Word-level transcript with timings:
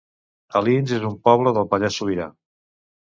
Alins 0.59 0.93
es 0.97 1.05
un 1.09 1.13
poble 1.29 1.55
del 1.59 1.69
Pallars 1.75 2.01
Sobirà 2.01 2.27